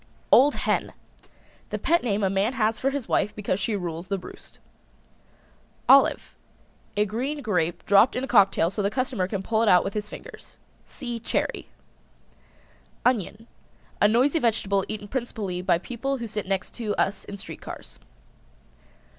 [0.31, 0.93] OLD HEN.
[1.69, 4.59] The pet name a man has for his wife because she rules the roost.
[5.87, 6.33] OLIVE.
[6.97, 9.93] A green grape dropped in a cocktail so the customer can pull it out with
[9.93, 10.57] his fingers.
[10.87, 11.69] See Cherry.
[13.05, 13.45] ONION.
[14.01, 17.99] A noisy vegetable eaten principally by people who sit next to us in street cars.